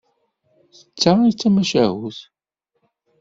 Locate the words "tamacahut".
1.39-2.19